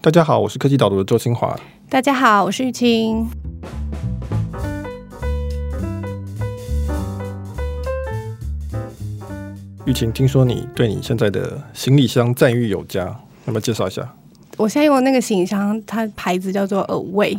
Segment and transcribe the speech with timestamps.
[0.00, 1.58] 大家好，我是科技导读的周清华。
[1.90, 3.28] 大家好，我是玉清。
[9.84, 14.08] 玉清，听说你对你现在的行李箱赞誉有加，要不要介绍一下？
[14.56, 17.36] 我现在用的那个行李箱，它牌子叫做 Away。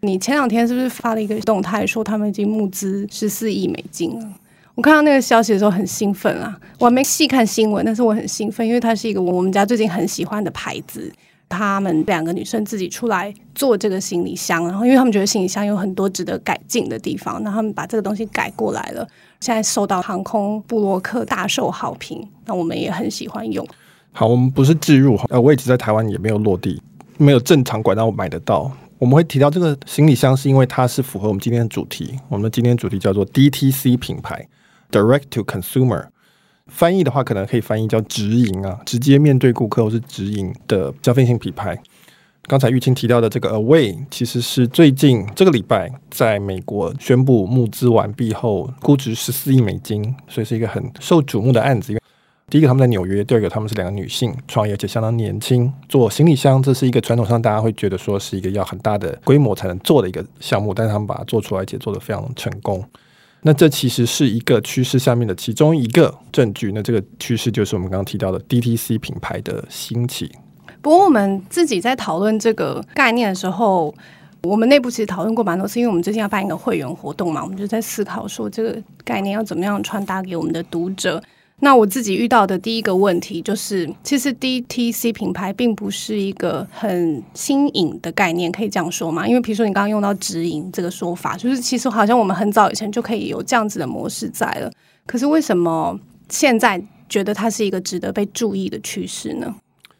[0.00, 4.28] 你前两天是不是发了一个动态，说他们已经募资十四亿美金了？
[4.74, 6.58] 我看到那个消息的时候很兴奋啊！
[6.80, 11.12] 我还没细看新闻，但是我很兴奋，因为它是一个我们家最近很喜欢的牌子。
[11.50, 19.06] 他们两个女生自己出来做这个行李箱，然后因为他们觉得行李箱有很多值得改进的地方，那他们把这个东西改过来了，
[19.40, 23.66] 现在受到航空部落客大受好评，那我们也很喜欢用。
[24.12, 26.80] 好，我们不是置入，呃，我一直在台湾也没有落地，
[27.18, 28.70] 没有正常管道买得到。
[28.98, 32.16] 我们会提到这个行李箱，是因为它是符合我们今天的主题。
[32.28, 34.46] 我们今天主题叫做 DTC 品牌
[34.92, 36.09] ，Direct to Consumer。
[36.70, 41.78] 翻译的话，可能可以翻译叫直营啊，直接面对顾客或是直营的消费性品牌。
[42.46, 51.92] 刚才玉清提到的这个 Away，其实是最近这个礼拜在美国宣布募资完毕后，估值十四亿美金，所以是一个很受瞩目的案子。
[51.92, 52.02] 因为
[52.48, 62.84] 第一个他们在纽约，第二个他们是两个女性创业，且相当年轻，做行李箱，这是一个传统上大家会觉得说是一个要很大的规模才能做的一个项目，但是他们把它做出来，且做得非常成功。
[63.42, 66.72] 那这其实是一个趋势下面的其中一个证据。
[66.72, 70.30] 那这个趋势就是我们刚刚提到的 DTC 品牌的兴起。
[70.82, 73.94] 不过我们自己在讨论这个概念的时候，
[74.42, 81.22] 我们内部其实讨论过蛮多次，因为我们最近要办一个会员活动嘛，我们就在思考说这个概念要怎么样传达给我们的读者。
[81.62, 89.28] 那我自己遇到的第一个问题就是，其实 DTC 品牌并不是一个很新颖的概念，可以这样说吗？
[89.28, 94.70] 因为比如说你刚刚用到直营这个说法，就是其实好像我们很早以前就可以有这样子的模式在了。
[95.06, 99.54] 可是为什么现在觉得它是一个值得被注意的趋势呢？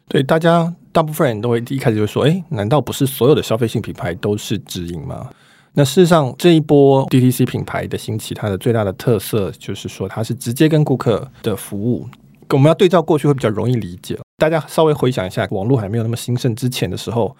[0.07, 5.29] 对，大家大部分人都会一开始就说：“诶，难道不是所有的消费性品牌都是直营吗？”
[5.73, 12.05] 那事实上，这一波 DTC 品牌的兴起，它的最大的特色就是说，它是直接跟顾客的服务。
[12.49, 14.19] 我们要对照过去会比较容易理解。
[14.37, 17.33] 大家稍微回想一下，网络还没有那么兴盛之前的时候，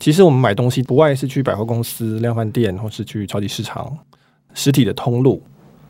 [0.00, 3.94] 其实我们买东西不外是去百货公司、量贩店，或是去超级市场、
[4.54, 5.42] 实体的通路。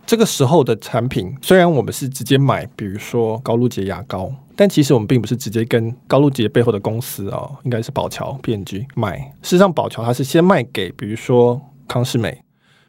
[0.05, 9.17] 这个时候的产品，虽然我们是直接买，比如说高露洁牙膏，但其实我们并不是直接跟高露洁背后的公司哦，应该是宝侨 P&G 买。
[9.43, 11.61] 事实上，宝侨它是先卖给，比如说。
[11.89, 12.43] 康是美，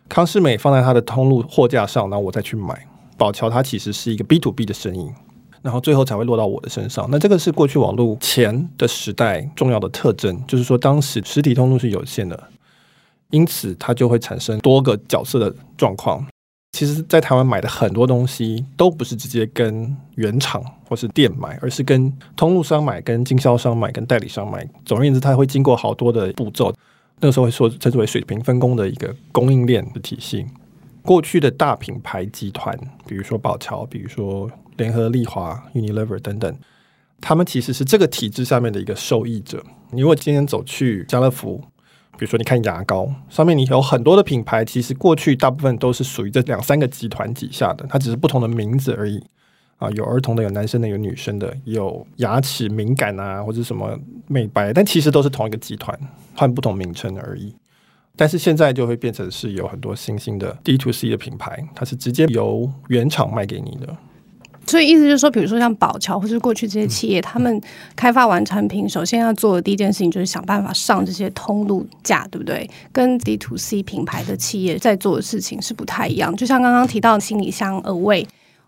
[0.07, 2.87] 康是美放在它的通路货架上，然后我再去买。
[3.17, 5.09] 宝桥它其实是一个 B to B 的生意，
[5.61, 7.07] 然后最后才会落到我的身上。
[7.09, 12.43] 那这个是过去网络前的时代重要的特征，就是说当时实体通路是有限的，
[13.29, 16.25] 因此它就会产生多个角色的状况。
[16.73, 24.67] 其实，在台湾买的很多东西都不是直接跟原厂或是店买，而是跟通路商买、跟经销商买、跟代理商买。
[24.83, 26.75] 总而言之，它会经过好多的步骤。
[27.19, 30.45] 那个时候会说称之为水平分工的一个供应链的体系。
[31.01, 32.77] 过去的大品牌集团，
[33.07, 36.57] 比如说宝桥，比如说联合利华、Unilever 等等，
[37.21, 39.63] 他们其实是这个体制下面的一个受益者。
[39.91, 41.63] 你如果今天走去家乐福，
[42.17, 49.23] 比如说你看牙膏上面，你有很多的品牌，其实过去大部分都是属于这两三个集团底下的，它只是不同的名字而已。
[49.77, 55.97] 啊，有儿童的，有男生的，有女生的，有牙齿敏感啊，或者什么美白，但其实都是同一个集团，
[56.33, 57.53] 换不同名称而已。
[58.15, 63.93] 但是现在就会变成是有很多新兴的 D to C 的品牌，它是直接由原厂卖给你的。
[64.65, 67.61] 所以意思就是说，比如说像宝桥或者过去这些企业，嗯、他们
[67.97, 72.67] 开发完产品，首先要做的第一件事情就是想办法上这些通路架，对不对？
[72.93, 76.33] 跟 D to C 品牌的企业在做的事情是不太一样。
[76.37, 78.25] 就像刚刚提到的行李箱 Away。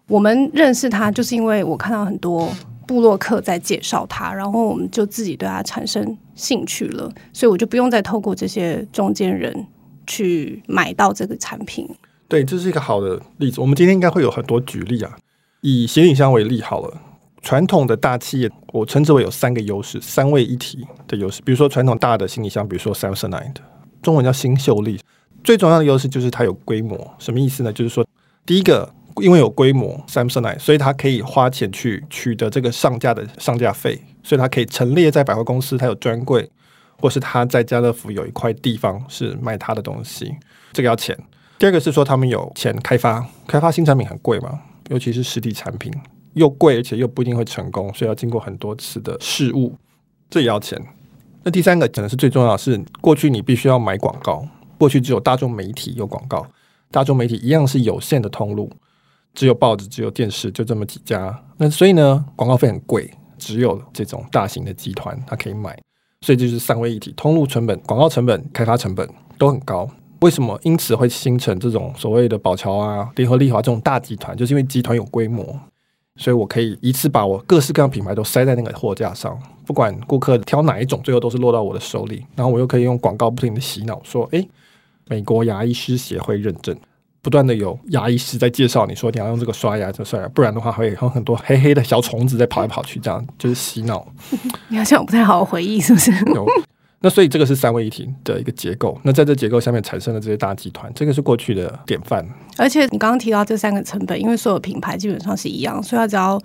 [0.07, 2.49] 我们认识他，就是因为我看到很多
[2.87, 9.67] 部落客在介绍他，然后我们就自己对他产生兴趣了，所以我就不用再透过这些中间人
[10.05, 11.85] 去买到这个产品。
[12.29, 13.59] 对，这是一个好的例子。
[13.59, 15.17] 我们今天应该会有很多举例啊。
[15.59, 17.01] 以行李箱为例好了，
[17.41, 21.41] 传统的大企业，我称之为有三个优势，三位一体的优势。
[21.41, 23.55] 比如说传统大的行李箱，比如说 Samsonite，
[24.01, 24.97] 中文叫新秀丽，
[25.43, 27.13] 最重要的优势就是它有规模。
[27.19, 27.73] 什么意思呢？
[27.73, 28.07] 就是说
[28.45, 28.93] 第一个。
[29.21, 36.49] 因为有规模，Samsonite，所以他可以花钱去取得这个上架的上架费，所以他可以陈列在百货公司，他有专柜，
[36.99, 40.35] 或是他在家乐福有一块地方是卖他的东西，
[40.73, 41.17] 这个要钱。
[41.57, 44.59] 第二个是说他们有钱开发，开发新产品很贵嘛，
[44.89, 45.91] 尤其是实体产品
[46.33, 49.75] 又贵，而且又不一定会成功，所以要经过很多次的试误，
[50.29, 50.79] 这也要钱。
[51.43, 54.45] 那第三个可能是最重要的是，过去你必须要买广告，
[54.77, 56.45] 过去只有大众媒体有广告，
[56.91, 58.71] 大众媒体一样是有限的通路。
[59.37, 61.39] 只有报纸，只有电视，就这么几家。
[61.57, 63.07] 那所以呢，广告费很贵，
[63.37, 65.79] 只有这种大型的集团它可以买。
[66.21, 69.07] 所以这就是三位一体，通路成本、广告成本、开发成本
[69.37, 69.87] 都很高。
[70.21, 70.59] 为什么？
[70.63, 75.45] 因此会形成这种所谓的宝桥啊、联合利华这种大集团，就是因为集团有规模，
[76.15, 82.25] 所以我可以一次把我各式各样品牌都塞在那个货架上，不管顾客挑哪一种，最后都是落到我的手里。
[82.35, 84.49] 然后我又可以用广告不停的洗脑，说：“诶，
[85.07, 86.75] 美国牙医师协会认证。”
[87.21, 94.07] 不断的有牙医师在介绍，你说你要用这个刷牙就刷牙，不然的话会有很多黑黑的小虫子在跑来跑去，这样就是洗脑。
[94.69, 96.11] 你好像不太好回忆，是不是？
[96.33, 96.45] 有。
[96.99, 98.99] 那所以这个是三位一体的一个结构。
[99.03, 102.25] 那在这结构下面产生了这些大集团，这个是过去的典范。
[102.57, 106.41] 而且你刚刚提到这三个成本，因为所有品牌基本上是一样，所以它只要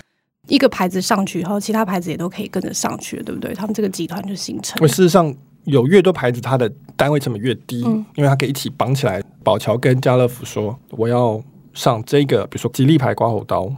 [0.49, 3.55] 一个牌子上去以后，其他牌子也都可以跟着上去，对不对？
[3.55, 4.87] 他们这个集团就形成。
[4.89, 5.35] 事实上。
[5.65, 9.23] 有越多牌子，它的单位成本越低，嗯、因为它可以一起绑起来。
[9.45, 11.43] 宝乔跟家乐福说：“我要
[11.73, 13.73] 上这个，比如说吉利牌刮胡刀，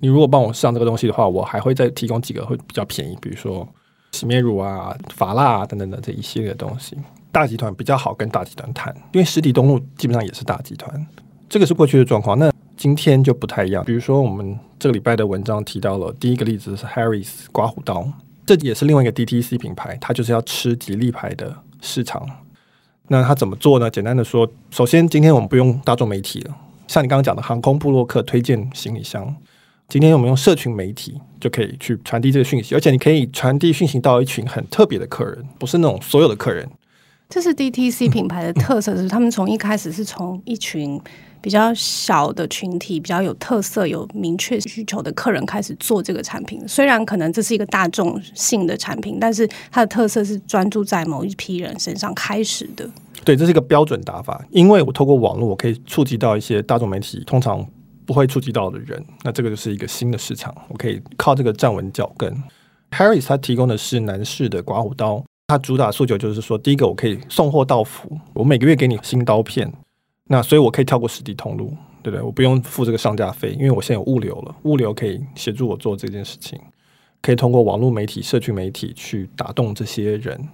[0.00, 3.66] 你如果帮我上这个东西的话，我还会再提供几个会比较便宜，比如说
[4.12, 6.96] 洗面乳啊、发蜡啊等等的这一系列的东西。
[7.32, 11.06] 大集团比较好跟大集团谈，因为实体东路基本上也是大集团。
[11.48, 13.84] 这个是过去的状况，那今天就不太一样。
[13.84, 18.06] 比如说我们这个礼拜的文章提到了第一个例子是 Harry's 刮胡刀。”
[18.46, 22.24] 这也是另外一个 DTC 品牌，它就是要吃吉利牌的市场。
[23.08, 23.90] 那它怎么做呢？
[23.90, 26.56] 简单的说，首先今天我们不用大众媒体了，
[26.86, 29.34] 像你刚刚讲的航空部落客推荐行李箱，
[29.88, 36.68] 今天我们用社群媒体就可以去传递这个讯息，而且你可以传递讯息到一群很特别的客人，不是那种所有的客人。
[37.28, 41.00] 这是 DTC 品牌的特色，是他们从一开始是从一群。
[41.42, 46.66] 比较小的群体，比较有特色、有明确需求的客人开始做这个产品。
[46.66, 52.90] 虽然可能这是一个大众性的产品，但是它的特色是专注在某一批人身上开始的。
[53.24, 54.44] 对，这是一个标准打法。
[54.50, 57.64] 因为我透过网络，我可以触及到一些大众媒体通常
[58.04, 59.00] 不会触及到的人。
[59.22, 62.42] 那这个就是一个新的市场，我可以靠这个站稳脚跟。
[62.90, 69.72] Harry's 它提供的是男士的刮胡刀，它主打诉求就是说，第一个我可以送货到府，我每个月给你新刀片。
[70.28, 71.72] 那所以，我可以跳过实体通路，
[72.02, 72.20] 对不对？
[72.20, 76.60] 我不用付这个上架费，因为我现在有物流了，物流可以协助我做这件事情，
[77.22, 80.48] 可以通过网络媒体、社区媒体去打动这些人。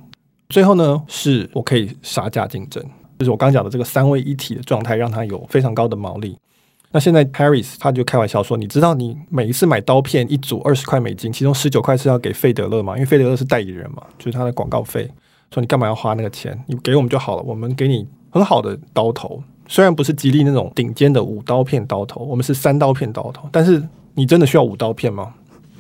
[0.50, 2.84] 最后呢，是我可以杀价竞争，
[3.18, 6.36] 就是我刚讲的这个三位一体的状态，让它有非常高的毛利。
[6.92, 12.92] 那现在 Harry's 他就开玩笑说：“你知道，你每一次买刀片一组二十块美金，其中十九块是要给费德勒嘛？
[12.94, 15.10] 因为费德勒是代理人嘛，就是他的广告费。
[15.50, 16.56] 说你干嘛要花那个钱？
[16.66, 23.82] 你给我们就好了，我们给你很好的刀头。”虽然不是吉利那种顶尖的五刀片刀头，我们是三刀片刀头，但是
[24.14, 25.32] 你真的需要五刀片吗？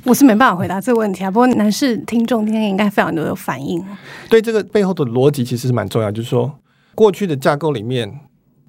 [0.04, 1.30] 我是没办法回答这个问题啊。
[1.30, 3.84] 不过男士听众今天应该非常的有反应。
[4.30, 6.50] 对这个背后的逻辑其实是蛮重要，就是说
[6.94, 8.20] 过去的架构里面，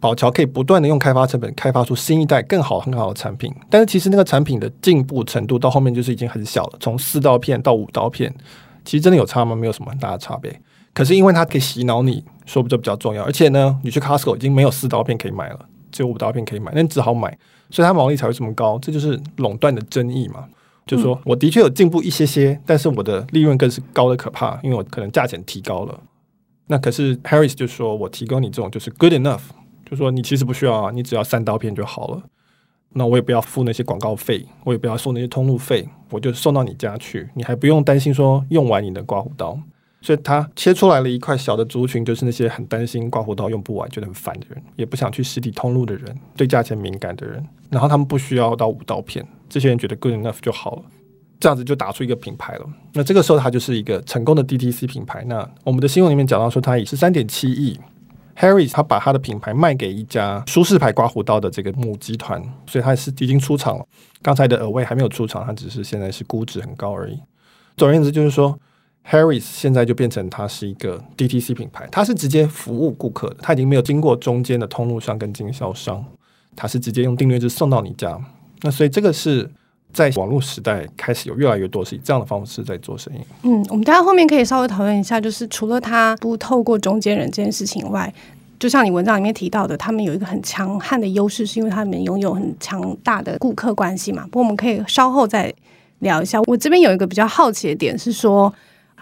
[0.04, 8.30] 宝乔可以不断的用开发成本开发出新一代更好很好的产品，但是其实那个产品的进步程度到后面就是已经很小了，从四刀片到五刀片，
[8.84, 9.56] 其实真的有差吗？
[9.56, 10.60] 没有什么很大的差别。
[10.94, 13.24] 可是因为它可以洗脑你，说不就比较重要。
[13.24, 15.60] 而且呢，你去 Costco 已经没有四刀片可以买了，
[15.90, 17.38] 只有五刀片可以买，那你只好买，
[17.70, 18.78] 所以它毛利才会这么高。
[18.80, 20.44] 这就是垄断的争议嘛。
[20.86, 25.98] 就是说我的确有进步一些些，但是我的利润更是高的可怕，因为我可能价钱提高了。
[26.68, 29.40] 那可是 Harris 就说我提供你这种就是 good enough，
[29.94, 32.24] 就说你其实不需要啊，你只要三刀片就好了。
[32.96, 39.58] 那我也不要付那些广告费，我也不要收那些通路费，我就送到你家去，你还不用担心说用完你的刮胡刀。
[40.02, 47.46] 所以他切出来了一块小的族群，就是那些很担心刮胡刀用不完，觉得很烦的人，也不想去实体通路的人，对价钱敏感的人。
[47.70, 50.82] 然后他们不需要到五刀片，这些人觉得 good enough 就好了，
[51.40, 52.66] 这样子就打出一个品牌了。
[52.94, 55.24] 那这个时候他就是一个成功的 DTC 品牌。
[55.28, 57.80] 那我们的新闻里面讲到说，他以十三点七亿
[58.38, 63.86] ，Harry's 他把他的品牌卖给一家舒适牌刮胡刀的这个母集团，所以他是已经出场了。
[64.22, 67.20] 刚才的 Away 还没有出场，他只是现在是估值很高而已。
[67.78, 68.60] 总而言之，就是说。
[69.12, 76.02] Harry's 现在就变成它是一个 DTC 品牌，它是直接服务顾客的，它已经没有经过中间的通路商跟经销商，
[76.56, 78.18] 它是直接用订阅制送到你家。
[78.62, 79.52] 那所以这个是
[79.94, 83.18] 在网络时代开始有越来越多是以这样的方式在做生意。
[83.44, 88.12] 嗯，我们大家后面可以稍微讨论一下，就是除了他不透过中间人这件事情外，
[88.60, 94.24] 就像你文章里面提到的，他们有一个很强悍的优势，是因为他们拥有很强大的顾客关系嘛。
[94.24, 95.54] 不过我们可以稍后再
[96.00, 96.42] 聊一下。
[96.48, 98.54] 我这边有一个比较好奇的点是说。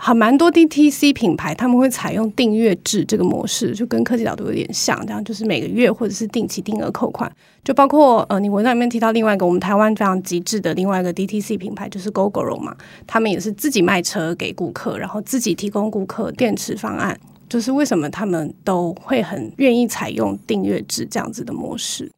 [0.03, 7.31] 好蛮多 DTC 品牌，他们会采用订阅制这个模式，就跟科技角度有点像，这样就是每个月或者是定期定额扣款。
[7.63, 17.15] 就包括呃，你文章里面提到另外一个我们台湾非常极致的另外一个 DTC 品牌，就是 Gogoro 嘛，他们也是自己卖车给顾客，然后自己提供顾客电池方案。
[17.47, 22.11] 就是为什么他们都会很愿意采用订阅制这样子的模式？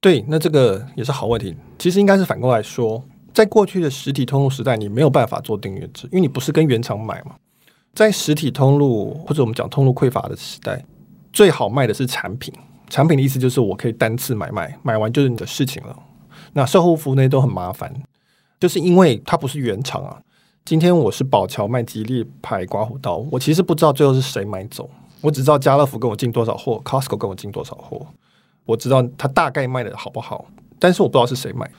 [0.00, 1.54] 对，那这个也是好问题。
[1.78, 3.04] 其实应该是反过来说。
[3.36, 7.32] 在过去的实体通路时代，你没有办法做订阅制，因为你不是跟原厂买嘛。
[7.92, 10.82] 在实体通路或者我们讲通路匮乏的时代，
[11.34, 12.50] 最好卖的是产品。
[12.88, 15.94] 产品的意思就是我可以单次买卖，买完就是你的事情了。
[16.54, 17.92] 那售后服务那些都很麻烦，
[18.58, 20.18] 就是因为它不是原厂啊。
[20.64, 24.88] 今天我是宝桥卖吉利牌刮胡刀，我其实不知道最后是谁买走，
[25.20, 28.06] 我只知道家乐福跟我进多少货，Costco 跟我进多少货，
[28.64, 30.46] 我知道它大概卖的好不好，
[30.78, 31.70] 但是我不知道是谁买，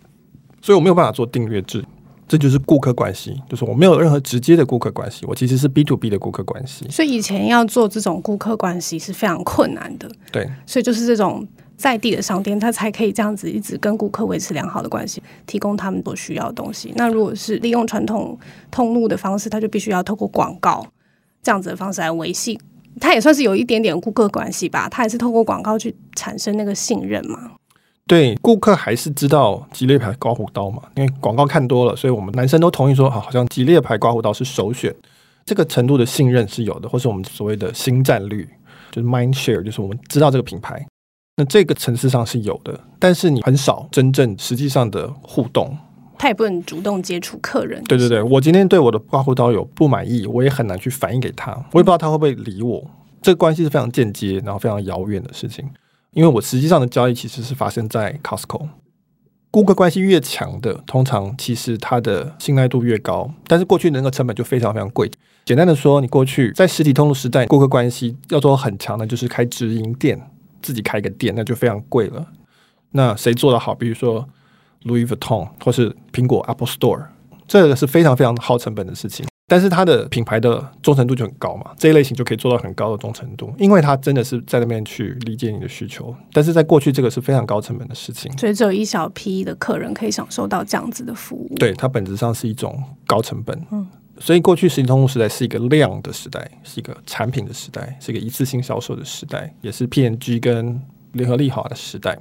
[0.62, 1.84] 所以我没有办法做订阅制。
[2.30, 6.86] 这就是顾客关系，就是我没有任何直接的顾客关系，我其实是 B to B 的顾客关系。
[6.90, 10.12] 所以以前要做这种顾客关系是非常困难的。
[10.30, 11.48] 对，所以就是这种
[11.78, 16.92] 在地的商店，它才可以这样子一直跟顾客维持良好的关系，提供他们所需要的东西。
[16.98, 18.38] 那如果是利用传统
[18.70, 20.86] 通路的方式，它就必须要透过广告
[21.42, 22.60] 这样子的方式来维系，
[23.00, 24.90] 它也算是有一点点顾客关系吧。
[24.90, 27.54] 它也是透过广告去产生那个信任嘛。
[28.08, 34.96] 对，顾客还是知道吉列牌刮胡刀嘛，因为广告看多了，所以我们男生都同意说，好像吉列牌刮胡刀是首选。
[35.46, 38.48] 这个程度的信任是有的，或是我们所谓的新战率，
[38.92, 40.86] 就是 mind share，就是我们知道这个品牌，
[41.38, 45.78] 那这个层次上是有的，但是你很少真正实际上的互动，
[46.18, 47.84] 他也不能主动接触客人。
[47.86, 52.84] 对对对，我今天对我的刮胡刀有不满意，我也很难去反映给他，我也不知道他会不会理我。
[53.22, 55.66] 这个关系是非常间接，然后非常遥远的事情。
[56.18, 58.70] 因为我实际上的交易其实是发生在 Costco，
[59.52, 63.32] 顾客关系越强的，通常其实它的信赖度越高。
[63.46, 65.12] 但是过去的那个成本就非常非常贵。
[65.46, 70.20] 简单的说，你过去在实体通路时代，顾客关系要做很强的，就是开直营店，
[70.60, 72.26] 自己开一个店，那就非常贵了。
[72.94, 73.76] 那谁做得好？
[73.76, 74.28] 比如说
[74.86, 77.06] Louis Vuitton 或是苹果 Apple Store，
[77.48, 79.24] 这个是非常非常耗成本的事情。
[79.50, 86.14] 但是它的品牌的忠诚度就很高嘛，这一类型就可以做到很高的忠诚度，因为它真的是在那边去理解你的需求。
[86.34, 91.56] 但是在过去，这个是非常高成本的事情，所以只有一小批的客人可以享受到这样子的服务。
[91.56, 93.58] 对，它本质上是一种高成本。
[93.72, 93.88] 嗯，
[94.20, 100.82] 所以过去实体通路时代是一个量的时代，是一个产品的时代，是一个一次性销售的时代，也是 PNG 跟
[101.14, 102.20] 联合利华的时代。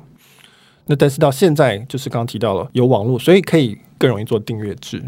[0.87, 5.03] 那但是到现在，就是刚刚提到了有网络，所以可以更容易做订阅制。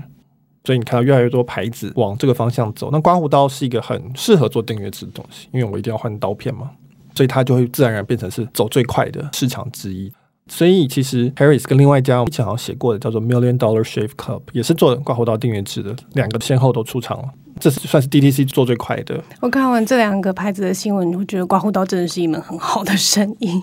[0.69, 6.71] 所以你看到越来越多牌子往这个方向走，那刮胡刀是一个很适合做订阅制的东西，因为我一定要换刀片嘛，
[7.15, 10.13] 所以它就会自然而然变成是走最快的市场之一。
[10.47, 19.19] 所以其实 Harris 跟另外一家我以前好像写过的叫做 Million Dollar Shave Club 也是做刮胡刀订阅制的，两个先后都出场了，这是算是 DTC 做最快的。
[19.41, 23.63] 我看完这两个牌子的新闻，你会觉得刮胡刀真的是一门很好的生意。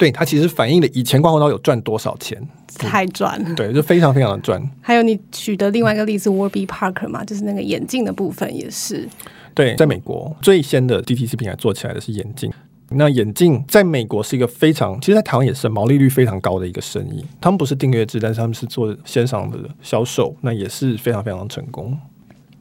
[0.00, 2.40] 对，它其实反映了以前刮胡刀有赚多少钱，
[2.78, 4.58] 太赚了，对，就非常非常的赚。
[4.80, 9.06] 还有你举的另外一个例子，Warby Parker 嘛，就是那个眼镜的部分也是。
[9.54, 12.50] 对，在美国最先的 DTC 品牌做起来的是眼镜，
[12.92, 17.22] 那眼镜在美国是一个非常，其实，在台湾也是毛利率非常高的一个生意。
[17.38, 21.94] 他们不是订阅制，但是他们是做线上的销售，那也是非常非常成功。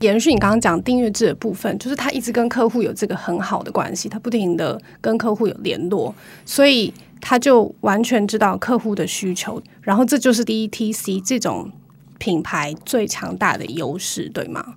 [0.01, 6.13] 延续你刚刚讲订阅制的部分，就是他一直跟客户有这个很好的关系，他不停的跟客户有联络，
[6.45, 11.71] 所以他就完全知道客户的需求，然后这就是 DTC 这种
[12.17, 14.75] 品牌最强大的优势，对吗？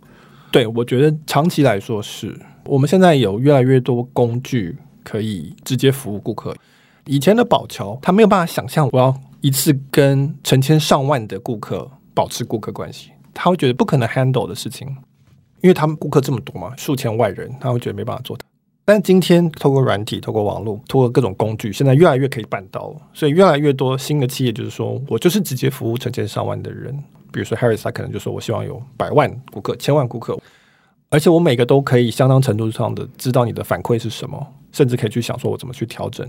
[0.50, 2.38] 对，我觉得长期来说是。
[2.64, 6.54] 我们现在有越来越多工具可以直接服务顾客。
[7.06, 14.86] 以前的宝桥，他没有办法想象我要一次跟成千上万的顾客保持顾客关系，他会觉得不可能 handle 的事情。
[15.60, 18.44] 因为他们顾客这么多嘛，数千万人，他会觉得没办法做到。
[18.84, 22.94] 但今天透过软体、透过网络、透过各种工具，现在越来越可以办到。
[23.14, 26.92] 所以越来越多新的企业就是说我就是直接服务成千上万的人。
[27.32, 30.38] 比如说 Harris，他可能就说我希望有百万顾客、千万顾客，
[31.08, 36.28] 而且我每个都可以相当程度上的知道你的反馈是什么，甚至可以去想说我怎么去调整。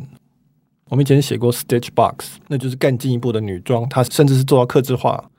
[0.90, 5.30] 我们以前写过 Stitch Box，那就是更进一步的女装，它甚至是做到客制化。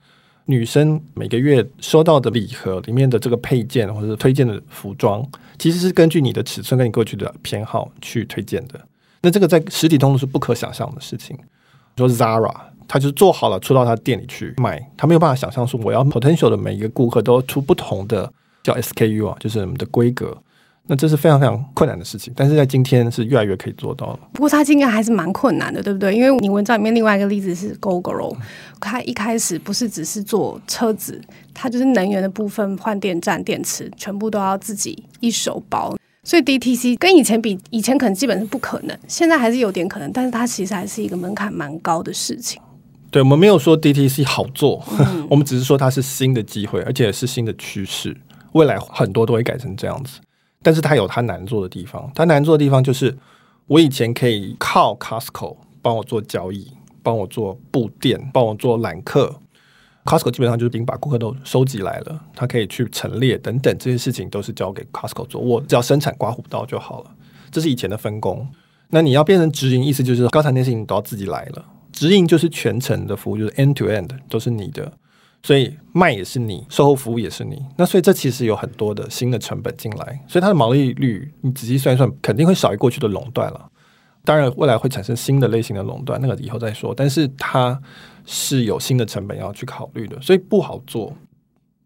[0.45, 5.25] 女生每个月收到的礼盒里面的这个配件或者是推荐的服装，
[5.57, 8.79] 其实是根据你的尺寸跟你过去的偏好去推荐的。
[9.21, 11.35] 那这个在实体通路是不可想象的事情。
[11.97, 12.53] 说 Zara，
[12.87, 20.37] 他就是做好了出到他店里去卖，他没有办法想象说我要 potential 的每一个顾客都出不同的叫 SKU 啊，就是我们的规格。
[20.87, 24.19] 那这是非常非常困难的事情，但是在今天是越来越可以做到了。
[24.33, 26.15] 不过它今天还是蛮困难的，对不对？
[26.15, 28.35] 因为你文章里面另外一个例子是 Gogoro，
[28.79, 31.19] 它一开始不是只是做车子，
[31.53, 35.97] 它就是能源的部分，换电站、电池全部都要自己一手包。
[36.23, 42.61] 所以 DTC 跟以前比，以前可能基本是不可能，现在还是有点可能，但是它其实还是一个门槛蛮高的事情。
[43.09, 48.15] 对，我们没有说 DTC 好做，嗯、我们只是说它是新的机会，而且是新的趋势，
[48.53, 50.19] 未来很多都会改成这样子。
[50.65, 53.15] 但是它有它难做的地方，它难做的地方就是，
[53.67, 56.71] 我以前可以靠 Costco 帮我做交易，
[57.03, 59.31] 帮我做布店，帮我做揽客
[60.05, 67.11] ，Costco 基本上就是已经把顾客都收集来了，它可以去陈列等等这些事情都是交给 Costco 做，我只要生产刮胡刀就好了。
[67.51, 68.47] 这是以前的分工。
[68.89, 71.63] 那你要变成直营，意思就是刚才那些事情都要自己来了。
[71.91, 74.91] 直营就是全程的服务，就是 end to end 都是你的，
[75.45, 77.63] 所以卖也是你，售后服务也是你。
[77.77, 83.69] 那所以这其实有很多的新的成本进来，所以它的毛利率你仔细算一算，肯定会少于过去的垄断了。
[84.23, 86.95] 当然未来会产生新的类型的垄断，那个以后再说。
[86.97, 87.79] 但是它
[88.25, 91.13] 是有新的成本要去考虑的，所以不好做。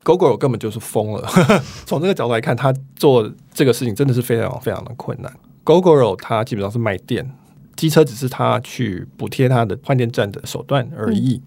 [0.06, 1.28] Gogoro 根本就是疯了，
[1.86, 5.30] 从这个角度来看，他做这个事情真的是非常非常的困难。
[5.66, 7.30] Gogoro 它基本上是卖电，
[7.75, 11.42] 机车只是它去补贴它的换电站的手段而已。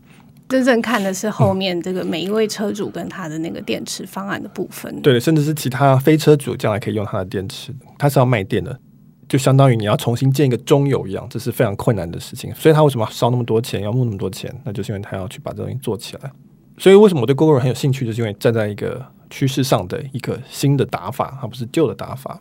[0.53, 5.01] 真正看的是后面这个每一位车主跟他的那个电池方案的部分。
[5.01, 8.79] 对，甚至是其他非车主将来可以用他的电池，他是要卖电的，
[9.27, 12.55] 就相当于你要重新建一个中油一样，这是非常困难的事情。
[12.55, 14.55] 所以他为什么烧那么多钱，要募那么多钱？
[14.63, 16.31] 那就是因为他要去把这东西做起来。
[16.77, 22.39] 所以为什么我对 Gogoro 很有兴趣，就是因为站在一个趋势上的一个新的打法，而不是旧的打法。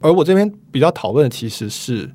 [0.00, 2.10] 而我这边比较讨论的其实是，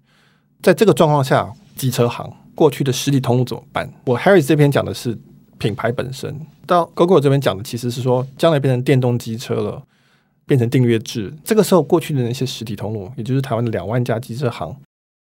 [0.62, 3.92] 在这个状况下，机车行过去的实体通路怎么办？
[4.06, 5.18] 我 Harry 这边讲的是
[5.60, 6.36] 品牌本身，
[6.66, 9.84] 到 GoGo 这边讲的其实是说，将来变成电动机车了，
[10.48, 11.32] 变成订阅制。
[11.44, 14.76] 这个时候，过去的那些实体通路，也就是台湾的两万家机车行，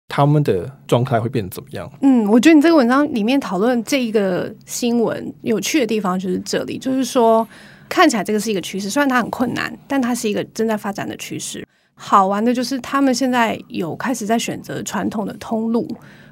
[0.07, 1.91] 他们的状态会变得怎么样？
[2.01, 7.45] 嗯，我觉得你这个文章里面讨论这一个新闻有趣的地方就是这里，就是说
[7.89, 11.67] 看起来这个是一个趋势，虽然它很困难，但它是一个正在发展的趋势。
[11.99, 15.87] 好玩的就是，他们现在有开始在选择传统的通路。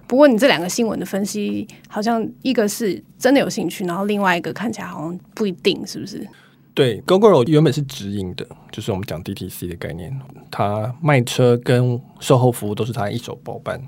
[0.08, 6.28] 不过，你这两个新闻的分析，好像一个是真的有兴趣，然后另外一个看起来好像不一定，是不是？
[6.74, 10.14] 对，Gogoro 原本是直营的，就是我们讲 DTC 的概念，
[10.52, 13.82] 他卖车跟售后服务都是他一手包办。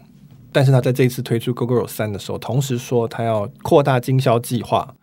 [0.54, 4.96] 但是他在这一次推出 Gogoro 三的时候，同时说他要扩大经销计划，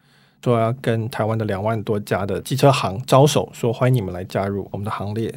[0.42, 5.32] 说要跟台湾的两万多家的机车行招手，说欢迎你们来加入我们的行列。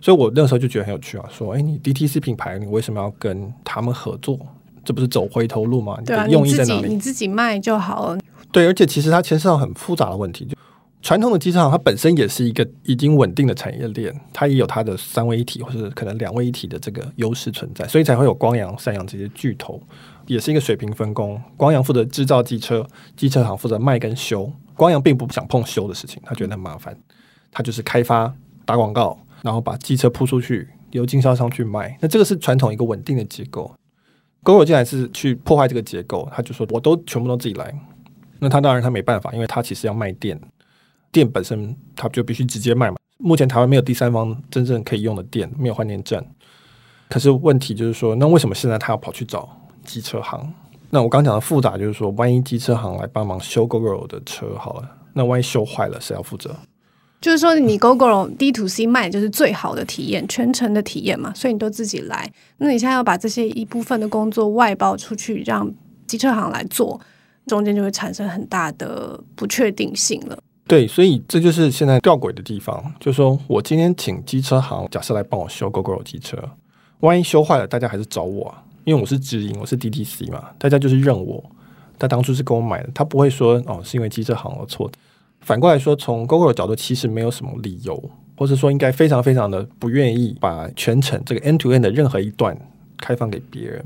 [0.00, 4.38] 所以我那时候就觉得很有趣啊，说，哎，你 DTC 品牌，你为什么要跟他们合作？
[4.86, 6.00] 这不是走回头路吗？
[6.06, 6.82] 对啊，用意在哪里？
[6.82, 8.18] 你自己你自己卖就好了。
[8.52, 10.44] 对，而且其实它牵涉到很复杂的问题。
[10.44, 10.56] 就
[11.02, 19.80] 传统的机车行，它本身也是一个已经稳定的产业链，它也有它的三位一体或者可能两位一体的这个优势存在，所以才会有光阳、三阳这些巨头，
[20.26, 21.40] 也是一个水平分工。
[21.56, 24.50] 光阳负责制造机车，机车行负责卖跟修。
[24.74, 26.96] 光阳并不想碰修的事情，他觉得很麻烦，
[27.50, 28.32] 他就是开发、
[28.64, 29.18] 打广告。
[29.42, 31.96] 然后把机车铺出去，由经销商去卖。
[32.00, 33.70] 那这个是传统一个稳定的结构。
[34.46, 37.74] Gogoro 进来是去破坏这个结构，他就说我都全部都自己来。
[38.38, 40.40] 那他当然他没办法，因为他其实要卖电，
[41.10, 42.96] 电本身他就必须直接卖嘛。
[43.18, 46.24] 目前台湾没有第三方真正可以用的电，没有换电站。
[47.08, 49.48] 可是问题就是说，那为什么现在他要跑去找
[49.84, 50.48] 机车行？
[50.90, 56.54] 那我刚讲的复杂就是说，万一机车行来帮忙修 Gogoro 的车好了，那万一修坏了，谁要负责？
[57.20, 62.30] 就是说，你 GoGo D to C 卖就是最好的体验，全程的体验嘛，所以你都自己来。
[62.58, 65.68] 那你现在要把这些一部分的工作外包出去，让
[66.06, 67.00] 机车行来做，
[67.46, 70.38] 中间就会产生很大的不确定性了。
[70.68, 72.92] 对，所以这就是现在吊诡的地方。
[73.00, 76.36] 就是说我今天请机车行，假设来帮我修 GoGo 机车，
[77.00, 81.42] 万一修坏了，大家还是找我啊，因为我是直营，我是 DTC 嘛，大家就是认我。
[81.98, 84.98] 他当初是跟我买的，他不会说哦，是因为机车行的错的。
[85.46, 92.58] 反过来说，从 Gogoro 的角度，其实没有什么理由，或者说应该非常非常的不愿意把全程这个 end to end 的任何一段
[92.96, 93.80] 开放给别人。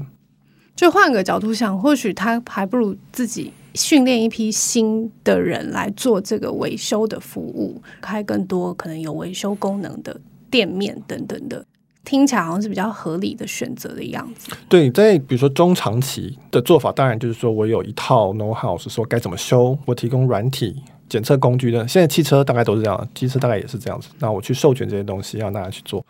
[0.74, 10.18] 就换个角度想，或许他还不如自己训练一批新的人来做这个维修的服务，开更多可能有维修功能的
[10.50, 11.62] 店面等等的，
[12.06, 14.50] 听起来好像是比较合理的选择的样子。
[14.66, 20.82] 对，在比如说中长期的做法，当然就是说我有一套 know how，是说该怎么修，我提供软体。
[21.10, 24.08] 检测工具的，现在汽车大概都是这样，机车大概也是这样子。
[24.20, 26.02] 那我去授权这些东西，让大家去做。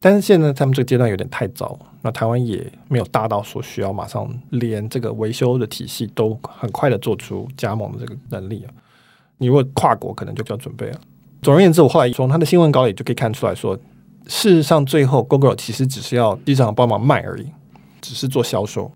[0.00, 8.72] 但是现在他们这个阶段有点太早，那台湾也没有大到说需要马上连这个维修的体系都很快的做出加盟的这个能力啊。
[9.38, 11.00] 你如果跨国，可能就比较准备了。
[11.42, 13.76] 总而言之，我后来从他的新闻稿里就可以看出来说，
[14.26, 17.46] 事实上最后 Gogoro 其实只是要机场帮忙卖而已，
[18.00, 18.90] 只是做销售。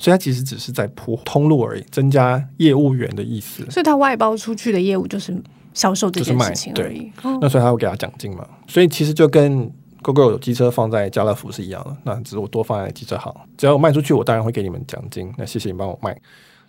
[0.00, 3.64] 所以它其实只是在铺通路而已，增加业务员的意思。
[3.70, 5.36] 所以它外包出去的业务就是
[5.74, 6.98] 销售这件事情而已。
[6.98, 8.44] 对，那所以他会给他奖金嘛？
[8.66, 9.70] 所以其实就跟
[10.02, 15.30] Gogoro 有机车放在家乐福是一样的，那只是我多放在机车行，只要我卖出去，我当然会给你们奖金。
[15.36, 16.18] 那谢谢你帮我卖。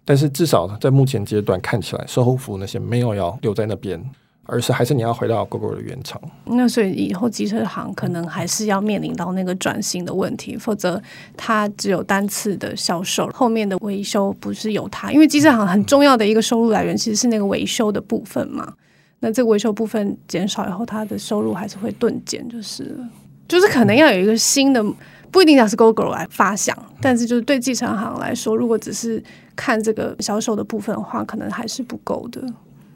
[0.03, 4.03] 但是至少在目前阶段看起来，售后服务那些没有要留在那边，
[4.45, 6.21] 而是还是你要回到 Gogoro 的原厂。
[6.45, 11.01] 那所以以后机车行可能还是要面临到那个转型的问题，否则
[11.37, 18.73] 它只有单次的销售，后面的维修不是由它，因为机车行很重要的一个收入来源其实是那个维修的部分嘛。
[19.19, 22.99] 那这个维修部分减少以后，它的收入还是会顿减，就是
[23.47, 24.83] 就是可能要有一个新的，
[25.29, 29.23] 不一定要是 Gogoro 来发想，但是就是对机车行来说，如果只是
[29.55, 32.41] 看这个销售的部分的话，可能还是不够的。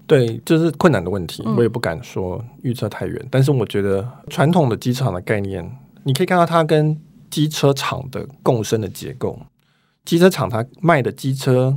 [0.08, 3.16] 对，这是困难的问题，我也不敢说预测太远。
[3.24, 5.70] 嗯、但是我觉得传统的机车厂的概念，
[6.04, 7.00] 你可以看到它跟
[7.32, 9.40] 机车厂的共生的结构。
[10.04, 11.76] 机车厂它卖的机车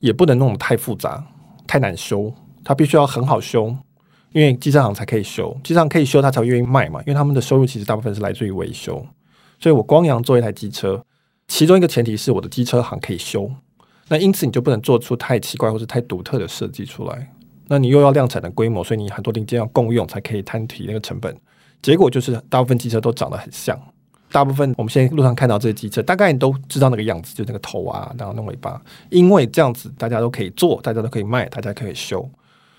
[0.00, 1.24] 也不能弄得太复杂、
[1.68, 3.76] 太难修，它必须要很好修，
[4.32, 6.98] 因为机车厂才可以修，机车厂可以修，它才会愿意卖嘛。
[7.02, 9.06] 因为他们的收入其实大部分是来自于维修，
[9.60, 11.00] 所以我光阳做一台机车，
[11.46, 13.48] 其中一个前提是我的机车行可以修，
[14.08, 17.32] 那因此你就不能做出太奇怪或是太独特的设计出来。
[17.68, 21.36] 那你又要量产的规模，所以你很多零件要共用才可以摊提那个成本。
[21.80, 23.78] 结果就是大部分机车都长得很像，
[24.32, 28.80] 大部分我们现在路上看到这些机车，大概你都知道那个样子，就那个头啊，然后那尾巴。
[29.10, 32.28] 因为这样子大家都可以做，大家都可以卖，大家可以修。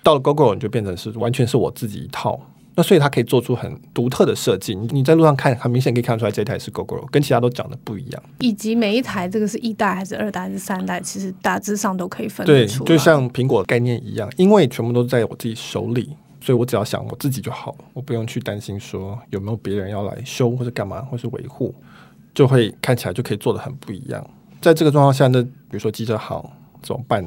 [0.02, 2.40] 到了 Gogoro 你就变成是完全是我自己一套。
[2.76, 8.22] 那所以它可以做出很独特的设计，你你在路上看，很明显可以看出来这台是 Gogoro，跟其他都长得不一样。
[8.38, 12.86] 以及每一台这个是一代还是二代还是三代，其实大致上都可以分得出来。
[12.86, 21.74] 对，就像苹果概念一样，因为全部都在我自己手里，所以我只要想我自己就好了，我不用去担心说有没有别人要来修或者干嘛或是维护，
[22.32, 24.24] 就会看起来就可以做的很不一样。
[24.62, 26.42] 在这个状况下，那比如说机车行
[26.80, 27.24] 怎么办？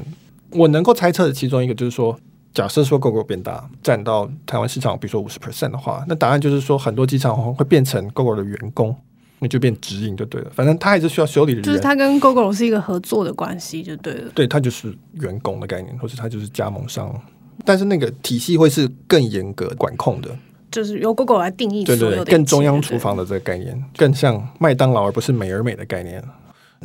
[0.52, 2.18] 我能够猜测的其中一个就是说。
[2.54, 8.96] 假设说 Gogoro 变大，占到台湾市场，比如说五十 percent 的话，那答案就是说很多机场会变成 Gogoro 的员工，
[9.40, 10.52] 那就变直营就对了。
[10.54, 14.32] 反正他还是需要修理的人，就是他跟 Gogoro 是一个合作的关系就对了。
[14.36, 17.20] 对，他就是员工的概念，或者他就是加盟商，
[17.66, 20.30] 但是那个体系会是更严格管控的，
[20.70, 21.84] 就是由 Gogoro 来定义。
[21.84, 26.24] 对对对，更中央厨房的这个概念，更像麦当劳而不是美而美的概念。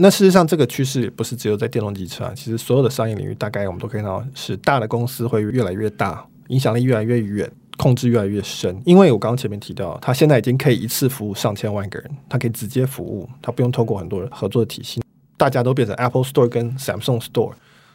[0.00, 8.80] 那事实上，这个趋势不是只有在电动机车啊，其实所有的商业领域，大概我们都可以看到，是大的公司会越来越大，影响力越来越远，控制越来越深。
[8.84, 15.02] 因为我刚刚前面提到，它现在已经可以一次服务上千万个人，它可以直接服务，它不用透过很多人合作的体系，
[15.36, 17.52] 大家都变成 Apple Store 跟 Samsung Store。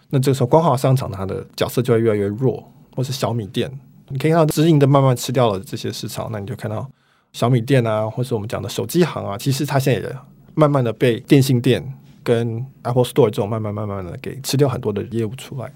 [0.09, 3.71] 那这个时候，光华商场它的角色就会越来越弱，或是小米店，
[4.09, 6.85] 你可以看到直营的慢慢吃掉了这些市场，那你就看到
[7.31, 10.15] 小米店啊，或是我们讲的手机行啊，其实它现在也。
[10.55, 11.83] 慢慢的被电信店
[12.23, 15.71] 跟 Apple Store 这种慢慢慢慢的给吃掉很多的业务出来，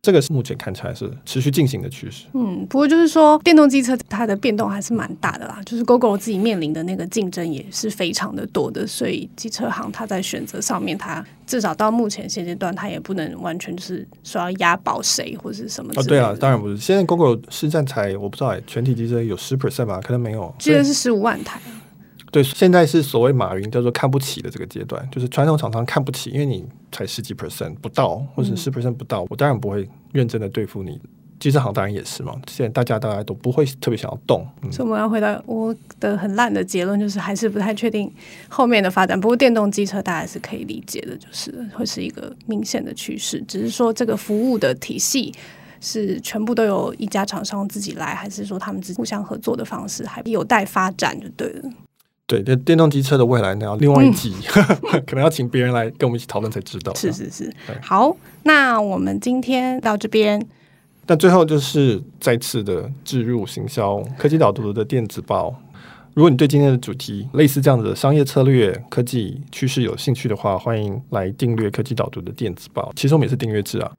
[0.00, 2.24] 这个是目前看起来是持续进行的趋势。
[2.32, 15.92] 嗯，不过就是说电动机车它的变动还是蛮大的啦，就是 Gogoro 自己面临的那个竞争也是非常的多的，所以机车行它在选择上面，它至少到目前现阶段，它也不能完全就是说要押宝谁或是什么。
[15.96, 16.76] 哦，对啊，当然不是。
[16.78, 20.00] 现在 Google 市占才我不知道哎，全体机车有十 percent 吧？
[20.00, 21.60] 可能没有，记得是十五万台。
[22.32, 30.98] 对，现在是所谓马云叫做看不起的这个阶段，就是传统厂商看不起，因为你才十几 percent 不到，或者十 percent 不到，我当然不会认真的对付你。
[31.38, 34.46] 机车行当然也是嘛，现在大家大家都不会特别想要动。
[34.62, 38.08] 嗯、所以我们要回到我的很烂的结论，就是还是不太确定
[38.48, 39.20] 后面的发展。
[39.20, 45.34] 不过电动机车大家是可以理解的，就是会是一个明显的趋势，只是说这个服务的体系
[45.80, 51.68] 是全部都由一家厂商自己来，还是说他们自己互相合作的方式还有待发展，就对了。
[52.32, 54.34] 对，电电动机车的未来，那要另外一集，
[54.92, 56.94] 嗯、 可能要请别人来跟我们一起讨论才知道。
[56.94, 60.42] 是是是，好，那我们今天到这边。
[61.06, 65.54] 那最后就是再次的置入行销科技导读的电子报。
[66.14, 72.92] 如果你对今天的主题类似这样子的商业策略、科技趋势有兴趣的话，欢迎来订阅科技导读的电子报。
[72.96, 73.92] 其实我们也是订阅制啊。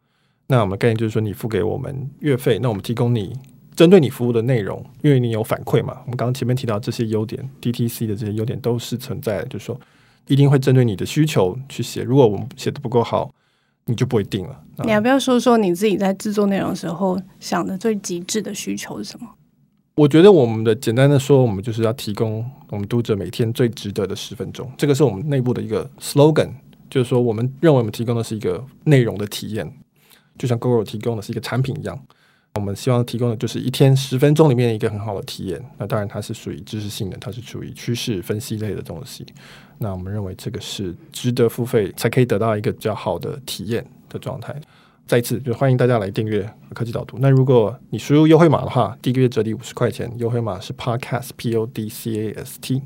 [0.48, 3.34] 那我们概念就是说，你付给我们月费，那我们提供你。
[3.76, 9.80] 针对你服务的内容，因为你有反馈嘛，我们刚刚前面提到这些优点，DTC 的这些优点都是存在的，就是说
[10.28, 12.04] 一定会针对你的需求去写。
[12.04, 13.32] 如果我们写的不够好，
[13.86, 14.64] 你就不会定了。
[14.84, 19.28] 你要不要说说你自己在制作内容的时候想的最极致的需求是什么？
[19.96, 26.50] 我觉得我们的简单的说，我们就是要提供我们读者每天最值得的十分钟，这个是我们内部的一个 slogan，
[26.90, 29.72] 就是说我们认为我们提供的是一个内容的体验，
[30.38, 32.00] 就像 Gogoro 提供的是一个产品一样。
[32.56, 35.60] 我们希望提供的就是一天十分钟里面一个很好的体验。
[35.78, 39.26] 那当然，它是属于知识性的，它是属于趋势分析类的东西。
[39.80, 44.56] 那我们认为这个是值得付费才可以得到一个比较好的体验的状态。
[45.06, 47.18] 再一次，就欢迎大家来订阅科技导读。
[47.20, 52.84] 那如果你输入优惠码的话，第一个月折抵五十块钱，优惠码是 Podcast P O D C A S T。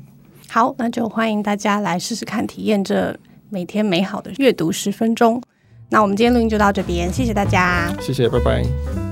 [0.48, 3.16] 好，那就欢迎大家来试试看，体验这
[3.50, 5.40] 每天美好的阅读十分钟。
[5.90, 9.07] 那我们今天录音就到这边，谢谢大家，谢谢，拜拜。